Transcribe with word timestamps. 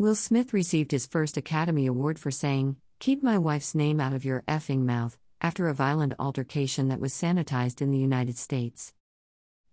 Will 0.00 0.14
Smith 0.14 0.54
received 0.54 0.92
his 0.92 1.04
first 1.04 1.36
Academy 1.36 1.84
Award 1.84 2.18
for 2.18 2.30
saying, 2.30 2.76
Keep 3.00 3.22
my 3.22 3.36
wife's 3.36 3.74
name 3.74 4.00
out 4.00 4.14
of 4.14 4.24
your 4.24 4.42
effing 4.48 4.86
mouth, 4.86 5.18
after 5.42 5.68
a 5.68 5.74
violent 5.74 6.14
altercation 6.18 6.88
that 6.88 7.00
was 7.00 7.12
sanitized 7.12 7.82
in 7.82 7.90
the 7.90 7.98
United 7.98 8.38
States. 8.38 8.94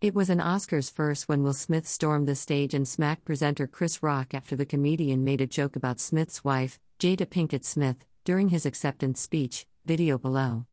It 0.02 0.14
was 0.14 0.30
an 0.30 0.40
Oscars 0.40 0.92
first 0.92 1.30
when 1.30 1.44
Will 1.44 1.54
Smith 1.54 1.88
stormed 1.88 2.28
the 2.28 2.36
stage 2.36 2.74
and 2.74 2.86
smacked 2.86 3.24
presenter 3.24 3.68
Chris 3.68 4.04
Rock 4.04 4.34
after 4.34 4.58
the 4.58 4.66
comedian 4.66 5.24
made 5.24 5.40
a 5.40 5.48
joke 5.48 5.78
about 5.78 6.02
Smith's 6.02 6.44
wife, 6.44 6.78
Jada 7.00 7.26
Pinkett 7.26 7.64
Smith, 7.64 8.04
during 8.26 8.50
his 8.50 8.66
acceptance 8.66 9.22
speech, 9.22 9.66
video 9.86 10.18
below. 10.18 10.66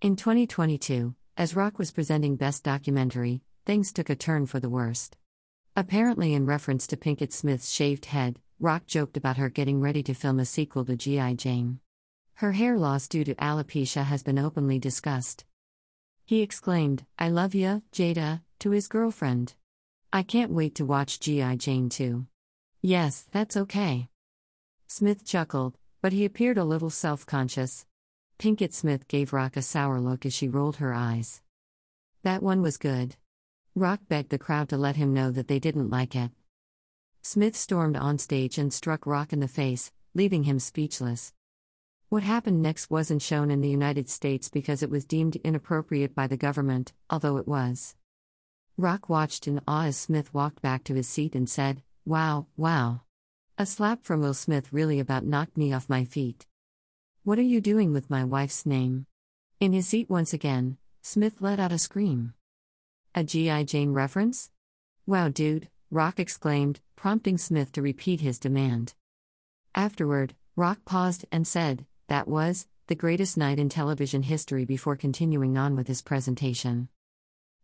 In 0.00 0.16
2022, 0.16 1.14
as 1.36 1.54
Rock 1.54 1.78
was 1.78 1.92
presenting 1.92 2.34
Best 2.34 2.64
Documentary, 2.64 3.42
things 3.64 3.92
took 3.92 4.10
a 4.10 4.16
turn 4.16 4.46
for 4.46 4.58
the 4.58 4.68
worst. 4.68 5.16
Apparently, 5.76 6.34
in 6.34 6.46
reference 6.46 6.88
to 6.88 6.96
Pinkett 6.96 7.32
Smith's 7.32 7.70
shaved 7.70 8.06
head, 8.06 8.40
Rock 8.62 8.86
joked 8.86 9.16
about 9.16 9.38
her 9.38 9.48
getting 9.48 9.80
ready 9.80 10.04
to 10.04 10.14
film 10.14 10.38
a 10.38 10.44
sequel 10.44 10.84
to 10.84 10.94
G.I. 10.94 11.34
Jane. 11.34 11.80
Her 12.34 12.52
hair 12.52 12.78
loss 12.78 13.08
due 13.08 13.24
to 13.24 13.34
alopecia 13.34 14.04
has 14.04 14.22
been 14.22 14.38
openly 14.38 14.78
discussed. 14.78 15.44
He 16.24 16.42
exclaimed, 16.42 17.04
I 17.18 17.28
love 17.28 17.56
ya, 17.56 17.80
Jada, 17.92 18.42
to 18.60 18.70
his 18.70 18.86
girlfriend. 18.86 19.54
I 20.12 20.22
can't 20.22 20.52
wait 20.52 20.76
to 20.76 20.84
watch 20.84 21.18
G.I. 21.18 21.56
Jane 21.56 21.88
2. 21.88 22.24
Yes, 22.82 23.26
that's 23.32 23.56
okay. 23.56 24.08
Smith 24.86 25.26
chuckled, 25.26 25.76
but 26.00 26.12
he 26.12 26.24
appeared 26.24 26.56
a 26.56 26.62
little 26.62 26.90
self 26.90 27.26
conscious. 27.26 27.84
Pinkett 28.38 28.72
Smith 28.72 29.08
gave 29.08 29.32
Rock 29.32 29.56
a 29.56 29.62
sour 29.62 30.00
look 30.00 30.24
as 30.24 30.34
she 30.34 30.46
rolled 30.46 30.76
her 30.76 30.94
eyes. 30.94 31.42
That 32.22 32.44
one 32.44 32.62
was 32.62 32.76
good. 32.76 33.16
Rock 33.74 34.02
begged 34.06 34.30
the 34.30 34.38
crowd 34.38 34.68
to 34.68 34.76
let 34.76 34.94
him 34.94 35.12
know 35.12 35.32
that 35.32 35.48
they 35.48 35.58
didn't 35.58 35.90
like 35.90 36.14
it. 36.14 36.30
Smith 37.24 37.54
stormed 37.54 37.96
on 37.96 38.18
stage 38.18 38.58
and 38.58 38.72
struck 38.72 39.06
Rock 39.06 39.32
in 39.32 39.38
the 39.38 39.46
face, 39.46 39.92
leaving 40.12 40.42
him 40.42 40.58
speechless. 40.58 41.32
What 42.08 42.24
happened 42.24 42.60
next 42.60 42.90
wasn't 42.90 43.22
shown 43.22 43.48
in 43.48 43.60
the 43.60 43.68
United 43.68 44.08
States 44.08 44.48
because 44.48 44.82
it 44.82 44.90
was 44.90 45.04
deemed 45.04 45.36
inappropriate 45.36 46.16
by 46.16 46.26
the 46.26 46.36
government, 46.36 46.92
although 47.08 47.36
it 47.36 47.46
was. 47.46 47.94
Rock 48.76 49.08
watched 49.08 49.46
in 49.46 49.60
awe 49.68 49.84
as 49.84 49.96
Smith 49.96 50.34
walked 50.34 50.60
back 50.62 50.82
to 50.84 50.94
his 50.94 51.08
seat 51.08 51.36
and 51.36 51.48
said, 51.48 51.82
Wow, 52.04 52.48
wow. 52.56 53.02
A 53.56 53.66
slap 53.66 54.02
from 54.02 54.20
Will 54.20 54.34
Smith 54.34 54.72
really 54.72 54.98
about 54.98 55.24
knocked 55.24 55.56
me 55.56 55.72
off 55.72 55.88
my 55.88 56.04
feet. 56.04 56.44
What 57.22 57.38
are 57.38 57.42
you 57.42 57.60
doing 57.60 57.92
with 57.92 58.10
my 58.10 58.24
wife's 58.24 58.66
name? 58.66 59.06
In 59.60 59.72
his 59.72 59.86
seat 59.86 60.10
once 60.10 60.32
again, 60.32 60.76
Smith 61.02 61.36
let 61.40 61.60
out 61.60 61.70
a 61.70 61.78
scream. 61.78 62.34
A 63.14 63.22
G.I. 63.22 63.62
Jane 63.62 63.92
reference? 63.92 64.50
Wow, 65.06 65.28
dude, 65.28 65.68
Rock 65.92 66.18
exclaimed, 66.18 66.80
prompting 66.96 67.36
Smith 67.36 67.70
to 67.72 67.82
repeat 67.82 68.22
his 68.22 68.38
demand. 68.38 68.94
Afterward, 69.74 70.34
Rock 70.56 70.78
paused 70.86 71.26
and 71.30 71.46
said, 71.46 71.84
that 72.08 72.26
was 72.26 72.66
the 72.86 72.94
greatest 72.94 73.36
night 73.36 73.58
in 73.58 73.68
television 73.68 74.22
history 74.22 74.64
before 74.64 74.96
continuing 74.96 75.58
on 75.58 75.76
with 75.76 75.88
his 75.88 76.00
presentation. 76.00 76.88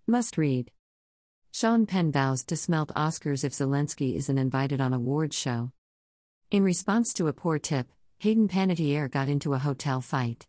Must 0.06 0.36
read. 0.36 0.70
Sean 1.52 1.86
Penn 1.86 2.12
vows 2.12 2.44
to 2.44 2.56
smelt 2.56 2.94
Oscars 2.94 3.44
if 3.44 3.54
Zelensky 3.54 4.14
isn't 4.14 4.36
invited 4.36 4.78
on 4.78 4.92
awards 4.92 5.34
show. 5.34 5.72
In 6.50 6.62
response 6.62 7.14
to 7.14 7.28
a 7.28 7.32
poor 7.32 7.58
tip, 7.58 7.88
Hayden 8.18 8.46
Panettiere 8.46 9.10
got 9.10 9.30
into 9.30 9.54
a 9.54 9.58
hotel 9.58 10.02
fight. 10.02 10.46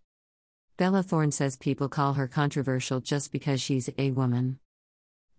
Bella 0.75 1.01
Thorne 1.01 1.31
says 1.31 1.55
people 1.55 1.87
call 1.87 2.15
her 2.15 2.27
controversial 2.27 2.99
just 2.99 3.31
because 3.31 3.61
she's 3.61 3.89
a 3.97 4.11
woman. 4.11 4.59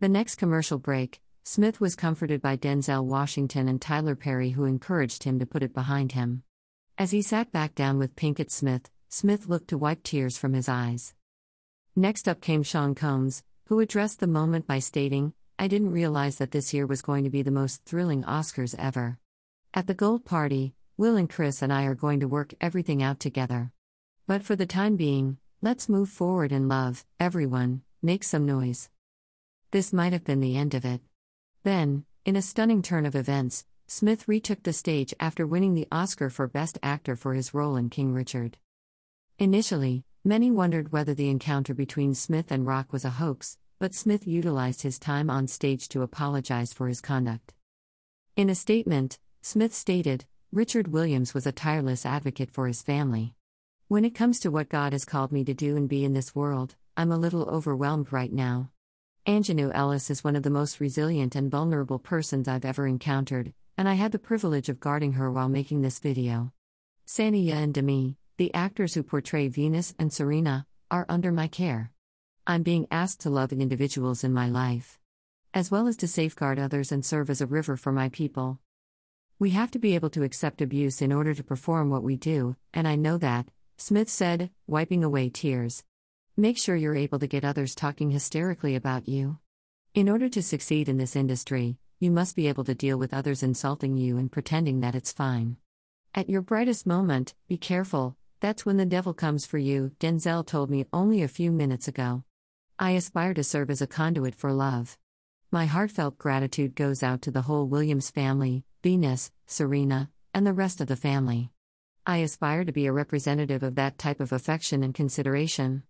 The 0.00 0.08
next 0.08 0.36
commercial 0.36 0.78
break, 0.78 1.20
Smith 1.52 1.80
was 1.80 1.96
comforted 1.96 2.40
by 2.40 2.56
Denzel 2.56 3.04
Washington 3.04 3.66
and 3.66 3.82
Tyler 3.82 4.14
Perry, 4.14 4.50
who 4.50 4.66
encouraged 4.66 5.24
him 5.24 5.40
to 5.40 5.46
put 5.46 5.64
it 5.64 5.74
behind 5.74 6.12
him. 6.12 6.44
As 6.96 7.10
he 7.10 7.22
sat 7.22 7.50
back 7.50 7.74
down 7.74 7.98
with 7.98 8.14
Pinkett 8.14 8.52
Smith, 8.52 8.88
Smith 9.08 9.48
looked 9.48 9.66
to 9.70 9.76
wipe 9.76 10.04
tears 10.04 10.38
from 10.38 10.52
his 10.52 10.68
eyes. 10.68 11.12
Next 11.96 12.28
up 12.28 12.40
came 12.40 12.62
Sean 12.62 12.94
Combs, 12.94 13.42
who 13.66 13.80
addressed 13.80 14.20
the 14.20 14.28
moment 14.28 14.68
by 14.68 14.78
stating, 14.78 15.32
I 15.58 15.66
didn't 15.66 15.90
realize 15.90 16.38
that 16.38 16.52
this 16.52 16.72
year 16.72 16.86
was 16.86 17.02
going 17.02 17.24
to 17.24 17.30
be 17.30 17.42
the 17.42 17.50
most 17.50 17.84
thrilling 17.84 18.22
Oscars 18.22 18.76
ever. 18.78 19.18
At 19.74 19.88
the 19.88 19.94
Gold 19.94 20.24
Party, 20.24 20.74
Will 20.96 21.16
and 21.16 21.28
Chris 21.28 21.62
and 21.62 21.72
I 21.72 21.82
are 21.86 21.96
going 21.96 22.20
to 22.20 22.28
work 22.28 22.54
everything 22.60 23.02
out 23.02 23.18
together. 23.18 23.72
But 24.28 24.44
for 24.44 24.54
the 24.54 24.66
time 24.66 24.94
being, 24.94 25.38
let's 25.60 25.88
move 25.88 26.10
forward 26.10 26.52
and 26.52 26.68
love, 26.68 27.04
everyone, 27.18 27.82
make 28.00 28.22
some 28.22 28.46
noise. 28.46 28.88
This 29.72 29.92
might 29.92 30.12
have 30.12 30.22
been 30.22 30.38
the 30.38 30.56
end 30.56 30.74
of 30.74 30.84
it. 30.84 31.00
Then, 31.62 32.04
in 32.24 32.36
a 32.36 32.42
stunning 32.42 32.80
turn 32.80 33.04
of 33.04 33.14
events, 33.14 33.66
Smith 33.86 34.26
retook 34.26 34.62
the 34.62 34.72
stage 34.72 35.12
after 35.20 35.46
winning 35.46 35.74
the 35.74 35.88
Oscar 35.92 36.30
for 36.30 36.46
Best 36.46 36.78
Actor 36.82 37.16
for 37.16 37.34
his 37.34 37.52
role 37.52 37.76
in 37.76 37.90
King 37.90 38.14
Richard. 38.14 38.56
Initially, 39.38 40.04
many 40.24 40.50
wondered 40.50 40.92
whether 40.92 41.12
the 41.12 41.28
encounter 41.28 41.74
between 41.74 42.14
Smith 42.14 42.50
and 42.50 42.66
Rock 42.66 42.92
was 42.92 43.04
a 43.04 43.10
hoax, 43.10 43.58
but 43.78 43.94
Smith 43.94 44.26
utilized 44.26 44.82
his 44.82 44.98
time 44.98 45.28
on 45.28 45.46
stage 45.48 45.88
to 45.88 46.02
apologize 46.02 46.72
for 46.72 46.88
his 46.88 47.00
conduct. 47.00 47.52
In 48.36 48.48
a 48.48 48.54
statement, 48.54 49.18
Smith 49.42 49.74
stated, 49.74 50.24
Richard 50.52 50.88
Williams 50.88 51.34
was 51.34 51.46
a 51.46 51.52
tireless 51.52 52.06
advocate 52.06 52.50
for 52.50 52.68
his 52.68 52.82
family. 52.82 53.34
When 53.88 54.04
it 54.04 54.14
comes 54.14 54.40
to 54.40 54.50
what 54.50 54.68
God 54.68 54.92
has 54.92 55.04
called 55.04 55.30
me 55.30 55.44
to 55.44 55.52
do 55.52 55.76
and 55.76 55.88
be 55.88 56.04
in 56.04 56.14
this 56.14 56.34
world, 56.34 56.76
I'm 56.96 57.12
a 57.12 57.18
little 57.18 57.48
overwhelmed 57.48 58.12
right 58.12 58.32
now. 58.32 58.70
Aunjanue 59.26 59.70
Ellis 59.74 60.08
is 60.08 60.24
one 60.24 60.34
of 60.34 60.42
the 60.42 60.50
most 60.50 60.80
resilient 60.80 61.36
and 61.36 61.50
vulnerable 61.50 61.98
persons 61.98 62.48
I've 62.48 62.64
ever 62.64 62.86
encountered, 62.86 63.52
and 63.76 63.86
I 63.86 63.92
had 63.94 64.12
the 64.12 64.18
privilege 64.18 64.70
of 64.70 64.80
guarding 64.80 65.12
her 65.12 65.30
while 65.30 65.50
making 65.50 65.82
this 65.82 65.98
video. 65.98 66.52
Saniyya 67.06 67.52
and 67.52 67.74
Demi, 67.74 68.16
the 68.38 68.52
actors 68.54 68.94
who 68.94 69.02
portray 69.02 69.48
Venus 69.48 69.94
and 69.98 70.10
Serena, 70.10 70.66
are 70.90 71.04
under 71.10 71.32
my 71.32 71.48
care. 71.48 71.92
I'm 72.46 72.62
being 72.62 72.86
asked 72.90 73.20
to 73.20 73.30
love 73.30 73.52
individuals 73.52 74.24
in 74.24 74.32
my 74.32 74.48
life, 74.48 74.98
as 75.52 75.70
well 75.70 75.86
as 75.86 75.98
to 75.98 76.08
safeguard 76.08 76.58
others 76.58 76.90
and 76.90 77.04
serve 77.04 77.28
as 77.28 77.42
a 77.42 77.46
river 77.46 77.76
for 77.76 77.92
my 77.92 78.08
people. 78.08 78.58
We 79.38 79.50
have 79.50 79.70
to 79.72 79.78
be 79.78 79.94
able 79.94 80.10
to 80.10 80.22
accept 80.22 80.62
abuse 80.62 81.02
in 81.02 81.12
order 81.12 81.34
to 81.34 81.44
perform 81.44 81.90
what 81.90 82.02
we 82.02 82.16
do, 82.16 82.56
and 82.72 82.88
I 82.88 82.96
know 82.96 83.18
that, 83.18 83.48
Smith 83.76 84.08
said, 84.08 84.50
wiping 84.66 85.04
away 85.04 85.28
tears. 85.28 85.84
Make 86.36 86.56
sure 86.56 86.76
you're 86.76 86.96
able 86.96 87.18
to 87.18 87.26
get 87.26 87.44
others 87.44 87.74
talking 87.74 88.10
hysterically 88.10 88.74
about 88.74 89.08
you. 89.08 89.38
In 89.94 90.08
order 90.08 90.28
to 90.28 90.42
succeed 90.42 90.88
in 90.88 90.96
this 90.96 91.16
industry, 91.16 91.76
you 91.98 92.10
must 92.10 92.36
be 92.36 92.48
able 92.48 92.64
to 92.64 92.74
deal 92.74 92.98
with 92.98 93.12
others 93.12 93.42
insulting 93.42 93.96
you 93.96 94.16
and 94.16 94.30
pretending 94.30 94.80
that 94.80 94.94
it's 94.94 95.12
fine. 95.12 95.56
At 96.14 96.30
your 96.30 96.40
brightest 96.40 96.86
moment, 96.86 97.34
be 97.48 97.56
careful, 97.56 98.16
that's 98.40 98.64
when 98.64 98.78
the 98.78 98.86
devil 98.86 99.12
comes 99.12 99.44
for 99.44 99.58
you, 99.58 99.92
Denzel 100.00 100.46
told 100.46 100.70
me 100.70 100.86
only 100.92 101.22
a 101.22 101.28
few 101.28 101.52
minutes 101.52 101.88
ago. 101.88 102.24
I 102.78 102.92
aspire 102.92 103.34
to 103.34 103.44
serve 103.44 103.68
as 103.68 103.82
a 103.82 103.86
conduit 103.86 104.34
for 104.34 104.52
love. 104.52 104.96
My 105.50 105.66
heartfelt 105.66 106.16
gratitude 106.16 106.74
goes 106.74 107.02
out 107.02 107.20
to 107.22 107.30
the 107.30 107.42
whole 107.42 107.66
Williams 107.66 108.08
family, 108.08 108.64
Venus, 108.82 109.30
Serena, 109.46 110.08
and 110.32 110.46
the 110.46 110.54
rest 110.54 110.80
of 110.80 110.86
the 110.86 110.96
family. 110.96 111.50
I 112.06 112.18
aspire 112.18 112.64
to 112.64 112.72
be 112.72 112.86
a 112.86 112.92
representative 112.92 113.62
of 113.62 113.74
that 113.74 113.98
type 113.98 114.20
of 114.20 114.32
affection 114.32 114.82
and 114.82 114.94
consideration. 114.94 115.82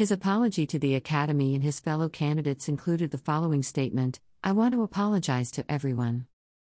His 0.00 0.10
apology 0.10 0.66
to 0.68 0.78
the 0.78 0.94
Academy 0.94 1.54
and 1.54 1.62
his 1.62 1.78
fellow 1.78 2.08
candidates 2.08 2.70
included 2.70 3.10
the 3.10 3.18
following 3.18 3.62
statement 3.62 4.18
I 4.42 4.52
want 4.52 4.72
to 4.72 4.82
apologize 4.82 5.50
to 5.50 5.70
everyone. 5.70 6.26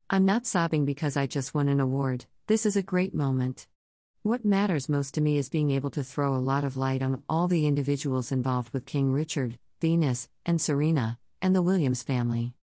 I'm 0.09 0.25
not 0.25 0.47
sobbing 0.47 0.87
because 0.87 1.15
I 1.15 1.27
just 1.27 1.53
won 1.53 1.69
an 1.69 1.79
award, 1.79 2.25
this 2.47 2.65
is 2.65 2.75
a 2.75 2.83
great 2.83 3.15
moment. 3.15 3.67
What 4.23 4.47
matters 4.47 4.89
most 4.89 5.13
to 5.13 5.21
me 5.21 5.37
is 5.37 5.51
being 5.51 5.71
able 5.71 5.91
to 5.91 6.03
throw 6.03 6.35
a 6.35 6.41
lot 6.41 6.65
of 6.65 6.79
light 6.79 7.03
on 7.03 7.23
all 7.29 7.49
the 7.49 7.67
individuals 7.67 8.33
involved 8.33 8.73
with 8.73 8.87
King 8.87 9.13
Richard, 9.13 9.59
Venus, 9.79 10.31
and 10.47 10.59
Serena, 10.59 11.19
and 11.43 11.55
the 11.55 11.61
Williams 11.61 12.03
family. 12.03 12.55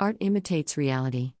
Art 0.00 0.16
imitates 0.18 0.76
reality. 0.76 1.34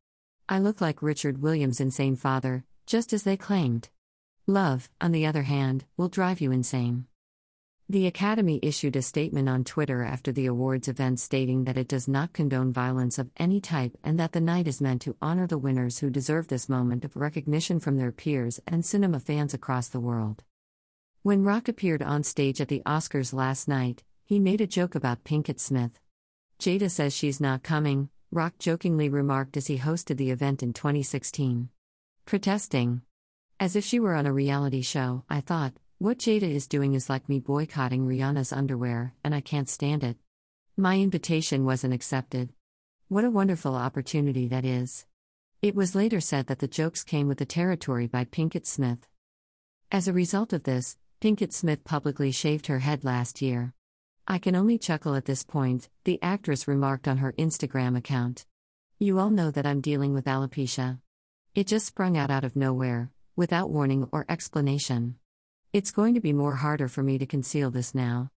I 0.48 0.60
look 0.60 0.80
like 0.80 1.02
Richard 1.02 1.42
Williams' 1.42 1.80
insane 1.80 2.14
father, 2.14 2.62
just 2.86 3.12
as 3.12 3.24
they 3.24 3.36
claimed. 3.36 3.88
Love, 4.46 4.88
on 5.00 5.10
the 5.10 5.26
other 5.26 5.42
hand, 5.42 5.84
will 5.96 6.08
drive 6.08 6.40
you 6.40 6.52
insane. 6.52 7.08
The 7.90 8.06
Academy 8.06 8.60
issued 8.62 8.96
a 8.96 9.02
statement 9.02 9.48
on 9.48 9.64
Twitter 9.64 10.02
after 10.02 10.30
the 10.30 10.44
awards 10.44 10.88
event 10.88 11.20
stating 11.20 11.64
that 11.64 11.78
it 11.78 11.88
does 11.88 12.06
not 12.06 12.34
condone 12.34 12.70
violence 12.70 13.18
of 13.18 13.30
any 13.38 13.62
type 13.62 13.96
and 14.04 14.20
that 14.20 14.32
the 14.32 14.42
night 14.42 14.68
is 14.68 14.82
meant 14.82 15.00
to 15.02 15.16
honor 15.22 15.46
the 15.46 15.56
winners 15.56 15.98
who 15.98 16.10
deserve 16.10 16.48
this 16.48 16.68
moment 16.68 17.02
of 17.06 17.16
recognition 17.16 17.80
from 17.80 17.96
their 17.96 18.12
peers 18.12 18.60
and 18.66 18.84
cinema 18.84 19.18
fans 19.18 19.54
across 19.54 19.88
the 19.88 20.00
world. 20.00 20.44
When 21.22 21.44
Rock 21.44 21.66
appeared 21.66 22.02
on 22.02 22.24
stage 22.24 22.60
at 22.60 22.68
the 22.68 22.82
Oscars 22.84 23.32
last 23.32 23.68
night, 23.68 24.04
he 24.26 24.38
made 24.38 24.60
a 24.60 24.66
joke 24.66 24.94
about 24.94 25.24
Pinkett 25.24 25.58
Smith. 25.58 25.98
Jada 26.60 26.90
says 26.90 27.16
she's 27.16 27.40
not 27.40 27.62
coming, 27.62 28.10
Rock 28.30 28.58
jokingly 28.58 29.08
remarked 29.08 29.56
as 29.56 29.68
he 29.68 29.78
hosted 29.78 30.18
the 30.18 30.30
event 30.30 30.62
in 30.62 30.74
2016. 30.74 31.70
Protesting. 32.26 33.00
As 33.58 33.74
if 33.76 33.82
she 33.82 33.98
were 33.98 34.14
on 34.14 34.26
a 34.26 34.32
reality 34.32 34.82
show, 34.82 35.24
I 35.30 35.40
thought, 35.40 35.72
what 36.00 36.18
Jada 36.18 36.48
is 36.48 36.68
doing 36.68 36.94
is 36.94 37.10
like 37.10 37.28
me 37.28 37.40
boycotting 37.40 38.06
Rihanna's 38.06 38.52
underwear, 38.52 39.14
and 39.24 39.34
I 39.34 39.40
can't 39.40 39.68
stand 39.68 40.04
it. 40.04 40.16
My 40.76 40.96
invitation 41.00 41.64
wasn't 41.64 41.92
accepted. 41.92 42.50
What 43.08 43.24
a 43.24 43.30
wonderful 43.30 43.74
opportunity 43.74 44.46
that 44.46 44.64
is. 44.64 45.06
It 45.60 45.74
was 45.74 45.96
later 45.96 46.20
said 46.20 46.46
that 46.46 46.60
the 46.60 46.68
jokes 46.68 47.02
came 47.02 47.26
with 47.26 47.38
the 47.38 47.44
territory 47.44 48.06
by 48.06 48.24
Pinkett 48.26 48.64
Smith. 48.64 49.08
As 49.90 50.06
a 50.06 50.12
result 50.12 50.52
of 50.52 50.62
this, 50.62 50.96
Pinkett 51.20 51.52
Smith 51.52 51.82
publicly 51.82 52.30
shaved 52.30 52.68
her 52.68 52.78
head 52.78 53.02
last 53.02 53.42
year. 53.42 53.74
I 54.24 54.38
can 54.38 54.54
only 54.54 54.78
chuckle 54.78 55.16
at 55.16 55.24
this 55.24 55.42
point, 55.42 55.88
the 56.04 56.22
actress 56.22 56.68
remarked 56.68 57.08
on 57.08 57.18
her 57.18 57.32
Instagram 57.32 57.98
account. 57.98 58.46
You 59.00 59.18
all 59.18 59.30
know 59.30 59.50
that 59.50 59.66
I'm 59.66 59.80
dealing 59.80 60.14
with 60.14 60.26
alopecia. 60.26 61.00
It 61.56 61.66
just 61.66 61.86
sprung 61.86 62.16
out 62.16 62.30
out 62.30 62.44
of 62.44 62.54
nowhere, 62.54 63.10
without 63.34 63.70
warning 63.70 64.08
or 64.12 64.26
explanation. 64.28 65.16
It's 65.70 65.90
going 65.90 66.14
to 66.14 66.20
be 66.20 66.32
more 66.32 66.54
harder 66.54 66.88
for 66.88 67.02
me 67.02 67.18
to 67.18 67.26
conceal 67.26 67.70
this 67.70 67.94
now. 67.94 68.30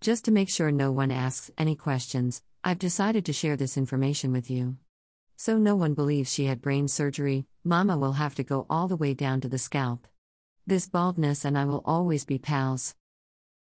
Just 0.00 0.24
to 0.26 0.30
make 0.30 0.48
sure 0.48 0.70
no 0.70 0.92
one 0.92 1.10
asks 1.10 1.50
any 1.58 1.74
questions, 1.74 2.42
I've 2.62 2.78
decided 2.78 3.24
to 3.24 3.32
share 3.32 3.56
this 3.56 3.76
information 3.76 4.30
with 4.30 4.48
you. 4.48 4.76
So 5.36 5.58
no 5.58 5.74
one 5.74 5.94
believes 5.94 6.32
she 6.32 6.44
had 6.44 6.62
brain 6.62 6.86
surgery, 6.86 7.44
Mama 7.64 7.98
will 7.98 8.12
have 8.12 8.36
to 8.36 8.44
go 8.44 8.66
all 8.70 8.86
the 8.86 8.94
way 8.94 9.14
down 9.14 9.40
to 9.40 9.48
the 9.48 9.58
scalp. 9.58 10.06
This 10.64 10.86
baldness 10.86 11.44
and 11.44 11.58
I 11.58 11.64
will 11.64 11.82
always 11.84 12.24
be 12.24 12.38
pals. 12.38 12.94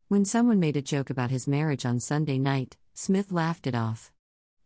When 0.08 0.24
someone 0.24 0.58
made 0.58 0.76
a 0.76 0.82
joke 0.82 1.08
about 1.08 1.30
his 1.30 1.46
marriage 1.46 1.86
on 1.86 2.00
Sunday 2.00 2.40
night, 2.40 2.76
Smith 2.92 3.30
laughed 3.30 3.69
it 3.69 3.76
off. 3.76 4.10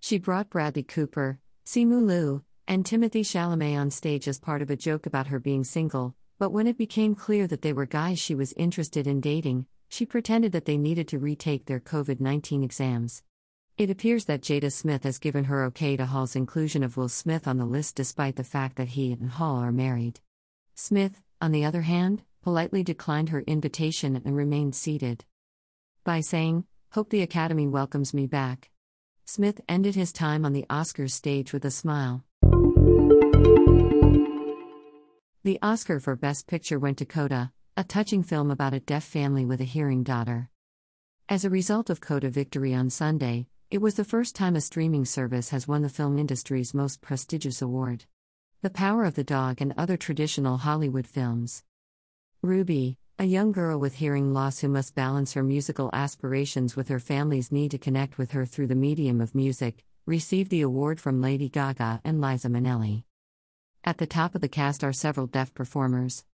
She 0.00 0.16
brought 0.16 0.48
Bradley 0.48 0.82
Cooper, 0.82 1.40
Simu 1.66 2.06
Liu, 2.06 2.42
and 2.66 2.86
Timothée 2.86 3.20
Chalamet 3.20 3.78
on 3.78 3.90
stage 3.90 4.26
as 4.26 4.38
part 4.38 4.62
of 4.62 4.70
a 4.70 4.76
joke 4.76 5.04
about 5.04 5.26
her 5.26 5.38
being 5.38 5.62
single, 5.62 6.14
but 6.38 6.50
when 6.50 6.66
it 6.66 6.76
became 6.76 7.14
clear 7.14 7.46
that 7.46 7.62
they 7.62 7.72
were 7.72 7.86
guys 7.86 8.18
she 8.18 8.34
was 8.34 8.52
interested 8.54 9.06
in 9.06 9.20
dating, 9.20 9.66
she 9.88 10.04
pretended 10.04 10.52
that 10.52 10.64
they 10.64 10.76
needed 10.76 11.08
to 11.08 11.18
retake 11.18 11.66
their 11.66 11.80
COVID 11.80 12.20
19 12.20 12.62
exams. 12.62 13.22
It 13.78 13.90
appears 13.90 14.24
that 14.24 14.40
Jada 14.40 14.72
Smith 14.72 15.04
has 15.04 15.18
given 15.18 15.44
her 15.44 15.64
okay 15.64 15.96
to 15.96 16.06
Hall's 16.06 16.36
inclusion 16.36 16.82
of 16.82 16.96
Will 16.96 17.08
Smith 17.08 17.46
on 17.46 17.58
the 17.58 17.66
list 17.66 17.94
despite 17.94 18.36
the 18.36 18.44
fact 18.44 18.76
that 18.76 18.88
he 18.88 19.12
and 19.12 19.30
Hall 19.30 19.58
are 19.58 19.72
married. 19.72 20.20
Smith, 20.74 21.20
on 21.40 21.52
the 21.52 21.64
other 21.64 21.82
hand, 21.82 22.22
politely 22.42 22.82
declined 22.82 23.28
her 23.30 23.40
invitation 23.42 24.20
and 24.24 24.36
remained 24.36 24.74
seated. 24.74 25.24
By 26.04 26.20
saying, 26.20 26.64
Hope 26.92 27.10
the 27.10 27.22
Academy 27.22 27.66
welcomes 27.66 28.14
me 28.14 28.26
back. 28.26 28.70
Smith 29.24 29.60
ended 29.68 29.94
his 29.94 30.12
time 30.12 30.44
on 30.44 30.52
the 30.52 30.64
Oscars 30.70 31.10
stage 31.10 31.52
with 31.52 31.64
a 31.64 31.70
smile. 31.70 32.24
The 35.46 35.60
Oscar 35.62 36.00
for 36.00 36.16
Best 36.16 36.48
Picture 36.48 36.76
went 36.76 36.98
to 36.98 37.04
Coda, 37.04 37.52
a 37.76 37.84
touching 37.84 38.24
film 38.24 38.50
about 38.50 38.74
a 38.74 38.80
deaf 38.80 39.04
family 39.04 39.44
with 39.44 39.60
a 39.60 39.64
hearing 39.76 40.02
daughter. 40.02 40.50
As 41.28 41.44
a 41.44 41.50
result 41.50 41.88
of 41.88 42.00
Coda 42.00 42.30
victory 42.30 42.74
on 42.74 42.90
Sunday, 42.90 43.46
it 43.70 43.78
was 43.78 43.94
the 43.94 44.02
first 44.02 44.34
time 44.34 44.56
a 44.56 44.60
streaming 44.60 45.04
service 45.04 45.50
has 45.50 45.68
won 45.68 45.82
the 45.82 45.88
film 45.88 46.18
industry's 46.18 46.74
most 46.74 47.00
prestigious 47.00 47.62
award. 47.62 48.06
The 48.62 48.70
Power 48.70 49.04
of 49.04 49.14
the 49.14 49.22
Dog 49.22 49.62
and 49.62 49.72
other 49.78 49.96
traditional 49.96 50.56
Hollywood 50.56 51.06
films. 51.06 51.62
Ruby, 52.42 52.98
a 53.16 53.24
young 53.24 53.52
girl 53.52 53.78
with 53.78 53.94
hearing 53.94 54.34
loss 54.34 54.58
who 54.58 54.68
must 54.68 54.96
balance 54.96 55.34
her 55.34 55.44
musical 55.44 55.90
aspirations 55.92 56.74
with 56.74 56.88
her 56.88 56.98
family's 56.98 57.52
need 57.52 57.70
to 57.70 57.78
connect 57.78 58.18
with 58.18 58.32
her 58.32 58.46
through 58.46 58.66
the 58.66 58.74
medium 58.74 59.20
of 59.20 59.32
music, 59.32 59.84
received 60.06 60.50
the 60.50 60.62
award 60.62 60.98
from 60.98 61.22
Lady 61.22 61.48
Gaga 61.48 62.00
and 62.02 62.20
Liza 62.20 62.48
Minnelli. 62.48 63.04
At 63.88 63.98
the 63.98 64.06
top 64.06 64.34
of 64.34 64.40
the 64.40 64.48
cast 64.48 64.82
are 64.82 64.92
several 64.92 65.28
deaf 65.28 65.54
performers. 65.54 66.24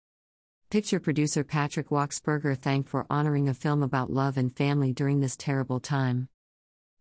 Picture 0.70 0.99
producer 0.99 1.44
Patrick 1.44 1.90
Wachsberger 1.90 2.56
thanked 2.56 2.88
for 2.88 3.04
honoring 3.10 3.46
a 3.46 3.52
film 3.52 3.82
about 3.82 4.10
love 4.10 4.38
and 4.38 4.56
family 4.56 4.94
during 4.94 5.20
this 5.20 5.37
terrible 5.37 5.78
time. 5.78 6.31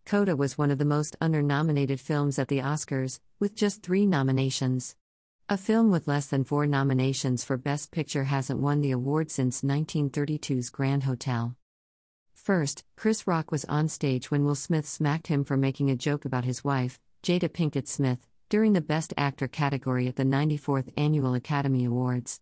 Coda 0.05 0.35
was 0.35 0.57
one 0.57 0.69
of 0.69 0.77
the 0.77 0.83
most 0.83 1.15
under 1.21 1.41
nominated 1.41 2.01
films 2.01 2.37
at 2.37 2.49
the 2.49 2.59
Oscars, 2.59 3.21
with 3.39 3.55
just 3.55 3.81
three 3.81 4.05
nominations. 4.05 4.97
A 5.47 5.55
film 5.55 5.89
with 5.89 6.09
less 6.09 6.27
than 6.27 6.43
four 6.43 6.67
nominations 6.67 7.45
for 7.45 7.55
Best 7.55 7.89
Picture 7.91 8.25
hasn't 8.25 8.59
won 8.59 8.81
the 8.81 8.91
award 8.91 9.31
since 9.31 9.61
1932's 9.61 10.69
Grand 10.69 11.03
Hotel. 11.03 11.55
First, 12.33 12.83
Chris 12.97 13.25
Rock 13.25 13.51
was 13.53 13.63
on 13.65 13.87
stage 13.87 14.29
when 14.29 14.43
Will 14.43 14.55
Smith 14.55 14.85
smacked 14.85 15.27
him 15.27 15.45
for 15.45 15.55
making 15.55 15.89
a 15.89 15.95
joke 15.95 16.25
about 16.25 16.43
his 16.43 16.61
wife, 16.61 16.99
Jada 17.23 17.47
Pinkett 17.47 17.87
Smith, 17.87 18.27
during 18.51 18.73
the 18.73 18.81
Best 18.81 19.13
Actor 19.15 19.47
category 19.47 20.09
at 20.09 20.17
the 20.17 20.25
94th 20.25 20.91
Annual 20.97 21.35
Academy 21.35 21.85
Awards. 21.85 22.41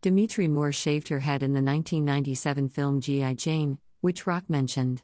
Demi 0.00 0.26
Moore 0.48 0.72
shaved 0.72 1.08
her 1.08 1.20
head 1.20 1.42
in 1.42 1.52
the 1.52 1.60
1997 1.60 2.70
film 2.70 3.02
G.I. 3.02 3.34
Jane, 3.34 3.76
which 4.00 4.26
Rock 4.26 4.44
mentioned. 4.48 5.02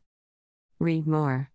Read 0.79 1.07
more. 1.07 1.51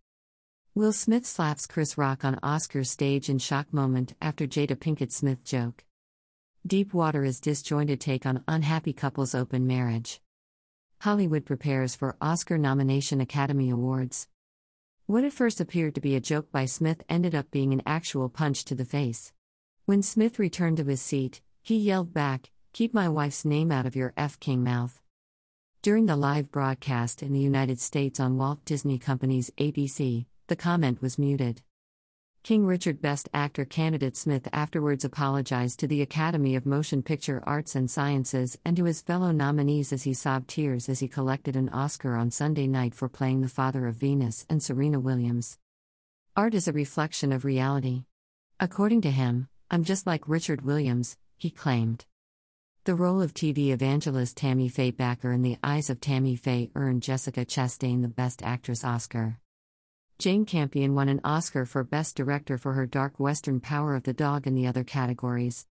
Will 0.76 0.94
Smith 0.94 1.26
slaps 1.26 1.66
Chris 1.66 1.98
Rock 1.98 2.24
on 2.24 2.36
Oscars 2.44 2.90
stage 2.90 3.28
in 3.28 3.40
shock 3.40 3.74
moment 3.74 4.14
after 4.22 4.46
Jada 4.46 4.76
Pinkett 4.76 5.12
Smith 5.12 5.44
joke. 5.44 5.84
Deep 6.68 6.94
Water 6.94 7.24
is 7.24 7.40
disjointed 7.40 8.00
take 8.00 8.28
on 8.28 8.44
unhappy 8.48 8.94
couples 8.94 9.34
open 9.34 9.66
marriage. 9.66 10.22
Hollywood 11.00 11.44
prepares 11.44 11.96
for 11.96 12.18
Oscar 12.22 12.60
nomination 12.60 13.20
Academy 13.20 13.72
Awards. 13.72 14.28
What 15.12 15.26
at 15.26 15.34
first 15.34 15.60
appeared 15.60 15.96
to 15.96 16.00
be 16.00 16.16
a 16.16 16.22
joke 16.22 16.54
by 16.54 16.64
Smith 16.64 17.04
ended 17.10 17.36
up 17.36 17.52
being 17.52 17.74
an 17.74 17.82
actual 17.86 18.30
punch 18.30 18.64
to 18.64 18.76
the 18.76 18.86
face. 18.86 19.34
When 19.84 20.02
Smith 20.02 20.40
returned 20.40 20.78
to 20.78 20.86
his 20.86 21.02
seat, 21.02 21.42
he 21.62 21.76
yelled 21.76 22.14
back, 22.14 22.50
Keep 22.72 22.94
my 22.94 23.10
wife's 23.10 23.44
name 23.44 23.74
out 23.74 23.86
of 23.86 23.94
your 23.94 24.14
F 24.16 24.40
King 24.40 24.64
mouth. 24.64 25.02
During 25.82 26.06
the 26.06 26.16
live 26.16 26.50
broadcast 26.50 27.22
in 27.22 27.34
the 27.34 27.42
United 27.42 27.82
States 27.82 28.22
on 28.22 28.38
Walt 28.38 28.64
Disney 28.64 28.98
Company's 28.98 29.52
ABC, 29.58 30.28
the 30.48 30.56
comment 30.56 31.02
was 31.02 31.20
muted. 31.20 31.62
King 32.44 32.66
Richard 32.66 33.00
Best 33.00 33.30
Actor 33.36 33.66
candidate 33.66 34.18
Smith 34.18 34.48
afterwards 34.52 35.06
apologized 35.06 35.80
to 35.80 35.88
the 35.88 36.02
Academy 36.02 36.56
of 36.56 36.66
Motion 36.66 37.04
Picture 37.04 37.44
Arts 37.46 37.76
and 37.76 37.90
Sciences 37.90 38.58
and 38.66 38.76
to 38.78 38.86
his 38.86 39.00
fellow 39.00 39.32
nominees 39.32 39.94
as 39.94 40.04
he 40.04 40.16
sobbed 40.16 40.48
tears 40.48 40.90
as 40.90 41.02
he 41.02 41.08
collected 41.08 41.56
an 41.56 41.70
Oscar 41.70 42.16
on 42.16 42.32
Sunday 42.32 42.66
night 42.66 42.96
for 42.96 43.08
playing 43.08 43.42
the 43.42 43.48
father 43.48 43.86
of 43.86 43.94
Venus 43.94 44.48
and 44.50 44.64
Serena 44.64 45.00
Williams. 45.00 45.60
Art 46.36 46.56
is 46.56 46.68
a 46.68 46.74
reflection 46.74 47.32
of 47.32 47.46
reality. 47.46 48.06
According 48.60 49.02
to 49.02 49.12
him, 49.12 49.48
I'm 49.70 49.84
just 49.84 50.08
like 50.08 50.28
Richard 50.28 50.64
Williams, 50.64 51.18
he 51.38 51.52
claimed. 51.52 52.06
The 52.86 52.96
role 52.96 53.22
of 53.22 53.36
TV 53.36 53.70
evangelist 53.70 54.36
Tammy 54.36 54.68
Faye 54.68 54.92
Bakker 54.92 55.32
in 55.32 55.44
The 55.44 55.58
Eyes 55.64 55.92
of 55.92 56.02
Tammy 56.02 56.36
Faye 56.36 56.72
earned 56.74 57.04
Jessica 57.04 57.46
Chastain 57.46 58.02
the 58.02 58.08
Best 58.08 58.42
Actress 58.42 58.84
Oscar. 58.84 59.41
Jane 60.22 60.46
Campion 60.46 60.94
won 60.94 61.10
an 61.10 61.20
Oscar 61.24 61.66
for 61.66 61.84
Best 61.84 62.16
Director 62.16 62.60
for 62.60 62.74
her 62.74 62.86
dark 62.86 63.20
Western 63.20 63.60
Power 63.60 63.96
of 63.96 64.04
the 64.04 64.14
Dog 64.14 64.46
in 64.46 64.54
the 64.54 64.68
other 64.68 64.84
categories. 64.84 65.66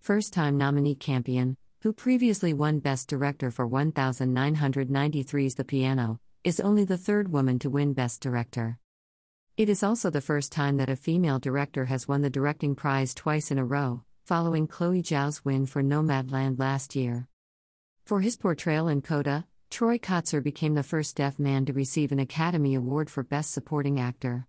First 0.00 0.34
time 0.34 0.58
nominee 0.58 0.94
Campion, 0.94 1.56
who 1.80 1.94
previously 1.94 2.52
won 2.52 2.80
Best 2.80 3.08
Director 3.08 3.50
for 3.50 3.66
1993's 3.66 5.54
The 5.54 5.64
Piano, 5.64 6.20
is 6.44 6.60
only 6.60 6.84
the 6.84 6.98
third 6.98 7.32
woman 7.32 7.58
to 7.60 7.70
win 7.70 7.94
Best 7.94 8.20
Director. 8.20 8.78
It 9.56 9.70
is 9.70 9.82
also 9.82 10.10
the 10.10 10.20
first 10.20 10.52
time 10.52 10.76
that 10.76 10.90
a 10.90 10.94
female 10.96 11.38
director 11.38 11.86
has 11.86 12.06
won 12.06 12.20
the 12.20 12.28
directing 12.28 12.74
prize 12.74 13.14
twice 13.14 13.50
in 13.50 13.56
a 13.56 13.64
row, 13.64 14.02
following 14.26 14.66
Chloe 14.66 15.00
Zhao's 15.02 15.42
win 15.42 15.64
for 15.64 15.82
Nomadland 15.82 16.58
last 16.58 16.94
year. 16.94 17.28
For 18.04 18.20
his 18.20 18.36
portrayal 18.36 18.88
in 18.88 19.00
Coda, 19.00 19.46
Troy 19.70 19.98
Kotsur 19.98 20.42
became 20.42 20.74
the 20.74 20.82
first 20.82 21.16
deaf 21.16 21.38
man 21.38 21.64
to 21.64 21.72
receive 21.72 22.12
an 22.12 22.18
Academy 22.18 22.74
Award 22.74 23.08
for 23.08 23.22
Best 23.22 23.52
Supporting 23.52 23.98
Actor. 23.98 24.46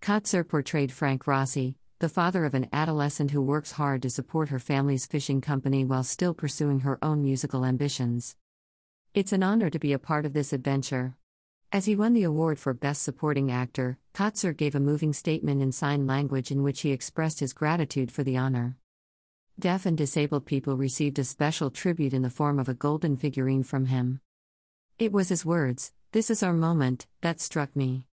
Kotsur 0.00 0.48
portrayed 0.48 0.92
Frank 0.92 1.26
Rossi, 1.26 1.76
the 1.98 2.08
father 2.08 2.44
of 2.44 2.54
an 2.54 2.68
adolescent 2.72 3.32
who 3.32 3.42
works 3.42 3.72
hard 3.72 4.02
to 4.02 4.08
support 4.08 4.48
her 4.48 4.58
family's 4.58 5.04
fishing 5.04 5.40
company 5.40 5.84
while 5.84 6.04
still 6.04 6.32
pursuing 6.32 6.80
her 6.80 6.98
own 7.02 7.22
musical 7.22 7.64
ambitions. 7.64 8.36
It's 9.14 9.32
an 9.32 9.42
honor 9.42 9.68
to 9.68 9.78
be 9.80 9.92
a 9.92 9.98
part 9.98 10.24
of 10.24 10.32
this 10.32 10.52
adventure. 10.52 11.16
As 11.72 11.86
he 11.86 11.96
won 11.96 12.12
the 12.12 12.22
award 12.22 12.58
for 12.58 12.72
Best 12.72 13.02
Supporting 13.02 13.50
Actor, 13.50 13.98
Kotsur 14.14 14.56
gave 14.56 14.74
a 14.74 14.80
moving 14.80 15.12
statement 15.12 15.60
in 15.60 15.72
sign 15.72 16.06
language 16.06 16.50
in 16.50 16.62
which 16.62 16.82
he 16.82 16.92
expressed 16.92 17.40
his 17.40 17.52
gratitude 17.52 18.12
for 18.12 18.22
the 18.22 18.36
honor. 18.36 18.76
Deaf 19.58 19.84
and 19.84 19.98
disabled 19.98 20.46
people 20.46 20.76
received 20.76 21.18
a 21.18 21.24
special 21.24 21.70
tribute 21.70 22.14
in 22.14 22.22
the 22.22 22.30
form 22.30 22.58
of 22.58 22.68
a 22.68 22.74
golden 22.74 23.16
figurine 23.16 23.64
from 23.64 23.86
him. 23.86 24.20
It 24.98 25.12
was 25.12 25.28
his 25.28 25.44
words, 25.44 25.92
This 26.12 26.30
is 26.30 26.42
our 26.42 26.54
moment, 26.54 27.06
that 27.20 27.38
struck 27.38 27.76
me. 27.76 28.06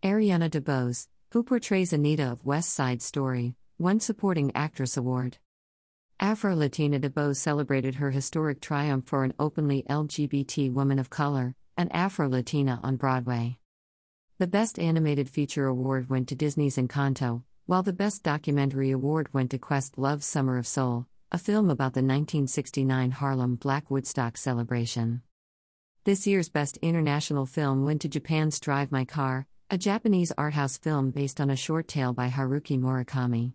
Ariana 0.00 0.48
DeBose, 0.48 1.08
who 1.32 1.42
portrays 1.42 1.92
Anita 1.92 2.30
of 2.30 2.44
West 2.44 2.72
Side 2.72 3.02
Story, 3.02 3.56
won 3.80 3.98
Supporting 3.98 4.52
Actress 4.54 4.96
Award. 4.96 5.38
Afro 6.20 6.54
Latina 6.54 7.00
DeBose 7.00 7.38
celebrated 7.38 7.96
her 7.96 8.12
historic 8.12 8.60
triumph 8.60 9.08
for 9.08 9.24
an 9.24 9.34
openly 9.40 9.82
LGBT 9.90 10.72
woman 10.72 11.00
of 11.00 11.10
color, 11.10 11.56
an 11.76 11.88
Afro 11.88 12.28
Latina 12.28 12.78
on 12.84 12.94
Broadway. 12.94 13.58
The 14.38 14.46
Best 14.46 14.78
Animated 14.78 15.28
Feature 15.28 15.66
Award 15.66 16.08
went 16.08 16.28
to 16.28 16.36
Disney's 16.36 16.76
Encanto, 16.76 17.42
while 17.66 17.82
the 17.82 17.92
Best 17.92 18.22
Documentary 18.22 18.92
Award 18.92 19.34
went 19.34 19.50
to 19.50 19.58
Questlove's 19.58 20.26
Summer 20.26 20.58
of 20.58 20.66
Soul, 20.68 21.08
a 21.32 21.38
film 21.38 21.70
about 21.70 21.94
the 21.94 22.02
1969 22.02 23.10
Harlem 23.10 23.56
Black 23.56 23.90
Woodstock 23.90 24.36
celebration. 24.36 25.22
This 26.04 26.26
year's 26.26 26.50
Best 26.50 26.76
International 26.82 27.46
Film 27.46 27.86
went 27.86 28.02
to 28.02 28.10
Japan's 28.10 28.60
Drive 28.60 28.92
My 28.92 29.06
Car, 29.06 29.46
a 29.70 29.78
Japanese 29.78 30.32
art 30.36 30.52
house 30.52 30.76
film 30.76 31.10
based 31.10 31.40
on 31.40 31.48
a 31.48 31.56
short 31.56 31.88
tale 31.88 32.12
by 32.12 32.28
Haruki 32.28 32.78
Murakami. 32.78 33.52